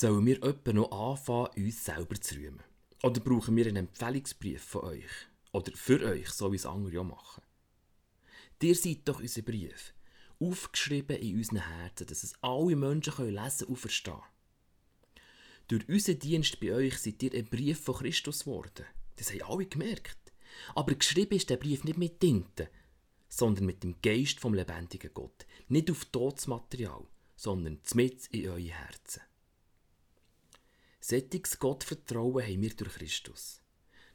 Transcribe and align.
Sollen 0.00 0.24
wir 0.24 0.42
etwa 0.42 0.72
noch 0.72 0.92
anfangen, 0.92 1.66
uns 1.66 1.84
selber 1.84 2.18
zu 2.18 2.36
rühmen? 2.36 2.62
Oder 3.02 3.20
brauchen 3.20 3.54
wir 3.54 3.66
einen 3.66 3.88
Empfehlungsbrief 3.88 4.62
von 4.62 4.84
euch? 4.84 5.10
Oder 5.52 5.72
für 5.74 6.02
euch, 6.02 6.30
so 6.30 6.50
wie 6.50 6.56
es 6.56 6.64
andere 6.64 7.00
auch 7.00 7.04
machen? 7.04 7.42
Ihr 8.62 8.74
seid 8.74 9.00
doch 9.04 9.20
unser 9.20 9.42
Brief, 9.42 9.92
aufgeschrieben 10.38 11.18
in 11.18 11.36
unseren 11.36 11.68
Herzen, 11.68 12.06
dass 12.06 12.22
es 12.22 12.32
alle 12.40 12.76
Menschen 12.76 13.12
können 13.12 13.34
lesen 13.34 13.66
und 13.66 13.76
verstehen 13.76 14.22
Durch 15.68 15.86
unseren 15.86 16.18
Dienst 16.18 16.58
bei 16.60 16.72
euch 16.72 16.96
seid 16.96 17.22
ihr 17.22 17.34
ein 17.34 17.44
Brief 17.44 17.80
von 17.80 17.96
Christus 17.96 18.46
geworden. 18.46 18.86
Das 19.16 19.30
haben 19.30 19.42
alle 19.42 19.66
gemerkt. 19.66 20.32
Aber 20.74 20.94
geschrieben 20.94 21.36
ist 21.36 21.50
der 21.50 21.58
Brief 21.58 21.84
nicht 21.84 21.98
mit 21.98 22.20
Tinte, 22.20 22.70
sondern 23.28 23.66
mit 23.66 23.82
dem 23.82 24.00
Geist 24.00 24.40
vom 24.40 24.54
lebendigen 24.54 25.12
Gott. 25.12 25.44
Nicht 25.68 25.90
auf 25.90 26.06
Todesmaterial, 26.06 27.06
sondern 27.36 27.82
mit 27.92 28.26
in 28.28 28.48
eure 28.48 28.60
Herzen. 28.62 29.20
Sättiges 31.02 31.58
Gottvertrauen 31.58 32.44
haben 32.44 32.60
wir 32.60 32.74
durch 32.76 32.92
Christus. 32.92 33.62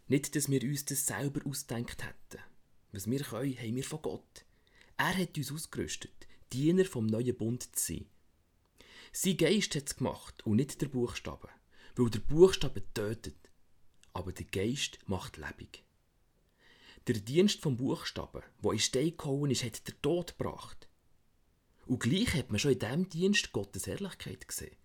Nicht, 0.07 0.35
dass 0.35 0.49
wir 0.49 0.61
uns 0.61 0.85
das 0.85 1.07
selber 1.07 1.41
ausdenkt 1.49 2.03
hätten. 2.03 2.43
Was 2.91 3.09
wir 3.09 3.21
können, 3.21 3.57
haben 3.57 3.75
wir 3.75 3.83
von 3.83 4.03
Gott. 4.03 4.45
Er 4.95 5.17
hat 5.17 5.35
uns 5.35 5.51
ausgerüstet, 5.51 6.27
Diener 6.53 6.85
vom 6.85 7.07
neuen 7.07 7.35
Bund 7.35 7.63
zu 7.75 7.93
sein. 7.93 8.05
Sein 9.11 9.37
Geist 9.37 9.73
hat 9.75 9.87
es 9.87 9.95
gemacht 9.95 10.45
und 10.45 10.57
nicht 10.57 10.79
der 10.79 10.87
Buchstabe, 10.87 11.49
weil 11.95 12.11
der 12.11 12.19
Buchstabe 12.19 12.83
tötet, 12.93 13.49
aber 14.13 14.31
der 14.31 14.45
Geist 14.45 14.99
macht 15.07 15.37
lebendig. 15.37 15.83
Der 17.07 17.15
Dienst 17.15 17.61
vom 17.61 17.77
Buchstaben, 17.77 18.43
wo 18.61 18.71
in 18.71 18.79
Stein 18.79 19.17
gehauen 19.17 19.49
ist, 19.49 19.63
hat 19.63 19.87
der 19.87 19.99
Tod 20.01 20.37
gebracht. 20.37 20.87
Und 21.87 21.99
gleich 21.99 22.33
hat 22.35 22.51
man 22.51 22.59
schon 22.59 22.73
in 22.73 22.79
diesem 22.79 23.09
Dienst 23.09 23.51
Gottes 23.51 23.87
Herrlichkeit 23.87 24.47
gesehen. 24.47 24.75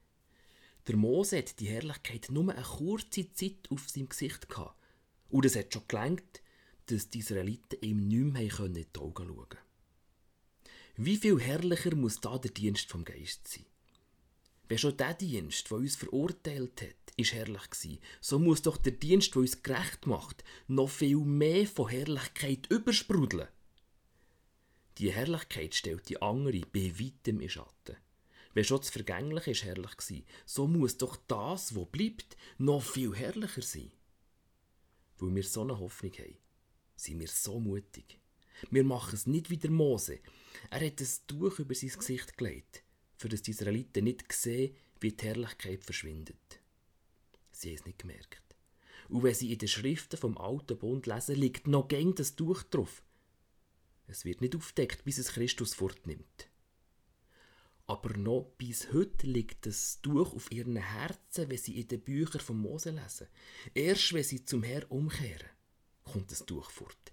Der 0.91 0.99
Mose 0.99 1.39
hat 1.39 1.61
die 1.61 1.69
Herrlichkeit 1.69 2.27
nur 2.33 2.53
eine 2.53 2.65
kurze 2.65 3.33
Zeit 3.33 3.71
auf 3.71 3.89
seinem 3.89 4.09
Gesicht 4.09 4.49
gehabt. 4.49 4.75
Und 5.29 5.45
es 5.45 5.55
hat 5.55 5.73
schon 5.73 5.87
gelangt, 5.87 6.43
dass 6.87 7.09
die 7.09 7.21
Israeliten 7.21 7.79
ihm 7.81 8.09
nicht 8.09 8.33
mehr 8.33 8.67
in 8.67 8.75
die 8.75 8.87
Augen 8.99 9.29
schauen 9.29 9.37
konnten. 9.37 9.59
Wie 10.97 11.17
viel 11.17 11.39
herrlicher 11.39 11.95
muss 11.95 12.21
da 12.21 12.39
der 12.39 12.51
Dienst 12.51 12.91
vom 12.91 13.05
Geist 13.05 13.47
sein? 13.47 13.67
Wenn 14.67 14.79
schon 14.79 14.97
der 14.97 15.15
Dienst, 15.15 15.71
der 15.71 15.79
uns 15.79 15.95
verurteilt 15.95 16.83
hat, 16.83 17.15
ist 17.17 17.35
herrlich 17.35 17.71
gewesen, 17.71 18.01
so 18.21 18.41
muss 18.41 18.63
doch 18.63 18.77
der 18.77 18.91
Dienst, 18.91 19.37
der 19.37 19.43
uns 19.43 19.63
gerecht 19.63 20.09
macht, 20.09 20.43
noch 20.67 20.91
viel 20.91 21.19
mehr 21.19 21.69
von 21.69 21.89
Herrlichkeit 21.89 22.67
übersprudeln. 22.69 23.47
Die 24.99 25.13
Herrlichkeit 25.13 25.73
stellt 25.73 26.09
die 26.09 26.21
andere 26.21 26.63
bei 26.73 26.93
weitem 26.99 27.41
in 27.41 27.49
Schatten. 27.49 27.97
Wenn 28.53 28.65
schon 28.65 28.79
das 28.79 28.91
Vergängliche 28.91 29.53
ist 29.53 29.65
herrlich 29.65 29.97
war, 29.97 30.23
so 30.45 30.67
muss 30.67 30.97
doch 30.97 31.17
das, 31.29 31.77
was 31.77 31.91
bleibt, 31.91 32.37
noch 32.59 32.83
viel 32.83 33.15
herrlicher 33.15 33.63
sein. 33.63 33.93
Weil 35.19 35.35
wir 35.37 35.45
so 35.45 35.63
eine 35.63 35.79
Hoffnung 35.79 36.13
haben, 36.13 36.37
sind 36.97 37.21
wir 37.21 37.29
so 37.29 37.61
mutig. 37.61 38.19
Wir 38.71 38.85
machen 38.85 39.15
es 39.15 39.27
nicht 39.27 39.51
wie 39.51 39.57
der 39.57 39.71
Mose. 39.71 40.21
Er 40.71 40.85
hat 40.85 41.01
ein 41.01 41.09
Tuch 41.27 41.59
über 41.59 41.75
sein 41.75 41.91
Gesicht 41.91 42.37
gelegt, 42.37 42.83
für 43.17 43.29
das 43.29 43.43
die 43.43 43.53
Israeliten 43.53 44.05
nicht 44.05 44.31
sehen, 44.33 44.75
wie 45.01 45.13
die 45.13 45.25
Herrlichkeit 45.25 45.85
verschwindet. 45.85 46.61
Sie 47.53 47.69
haben 47.69 47.77
es 47.77 47.87
nicht 47.87 47.99
gemerkt. 48.01 48.43
Und 49.09 49.23
wenn 49.23 49.35
sie 49.35 49.53
in 49.53 49.59
den 49.59 49.69
Schriften 49.69 50.17
vom 50.17 50.37
Alten 50.39 50.79
Bund 50.79 51.07
lesen, 51.07 51.37
liegt 51.37 51.67
noch 51.67 51.89
gäng 51.89 52.15
das 52.15 52.37
Tuch 52.37 52.63
drauf. 52.65 53.03
Es 54.07 54.25
wird 54.25 54.41
nicht 54.41 54.57
aufdeckt, 54.57 55.05
bis 55.05 55.19
es 55.19 55.29
Christus 55.33 55.75
fortnimmt. 55.75 56.50
Aber 57.91 58.17
noch 58.17 58.53
bis 58.57 58.93
heute 58.93 59.27
liegt 59.27 59.67
das 59.67 60.01
Tuch 60.01 60.33
auf 60.33 60.53
ihren 60.53 60.77
Herzen, 60.77 61.51
wenn 61.51 61.59
sie 61.59 61.81
in 61.81 61.89
den 61.89 62.01
Büchern 62.01 62.41
von 62.41 62.57
Mose 62.57 62.91
lesen. 62.91 63.27
Erst 63.75 64.13
wenn 64.13 64.23
sie 64.23 64.45
zum 64.45 64.63
Herr 64.63 64.89
umkehren, 64.93 65.51
kommt 66.05 66.31
das 66.31 66.47
Tuch 66.47 66.71
fort. 66.71 67.13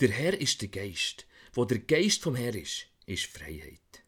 Der 0.00 0.08
Herr 0.08 0.36
ist 0.40 0.60
der 0.60 0.70
Geist. 0.70 1.28
Wo 1.52 1.64
der 1.64 1.78
Geist 1.78 2.20
vom 2.20 2.34
Herr 2.34 2.52
ist, 2.52 2.88
ist 3.06 3.26
Freiheit. 3.26 4.02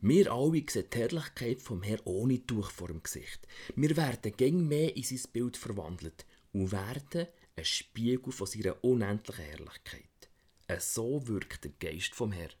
Wir 0.00 0.32
alle 0.32 0.64
sehen 0.66 0.86
die 0.90 0.98
Herrlichkeit 0.98 1.60
vom 1.60 1.82
Herrn 1.82 2.00
ohne 2.04 2.46
Tuch 2.46 2.70
vor 2.70 2.88
dem 2.88 3.02
Gesicht. 3.02 3.46
Wir 3.76 3.94
werden 3.98 4.34
gäng 4.34 4.66
mehr 4.66 4.96
in 4.96 5.02
sein 5.02 5.30
Bild 5.30 5.58
verwandelt 5.58 6.24
und 6.54 6.72
werden 6.72 7.26
ein 7.54 7.64
Spiegel 7.66 8.32
von 8.32 8.46
seiner 8.46 8.82
unendlichen 8.82 9.44
Herrlichkeit. 9.44 10.30
So 10.78 11.28
wirkt 11.28 11.64
der 11.64 11.72
Geist 11.72 12.14
vom 12.14 12.32
Herrn. 12.32 12.54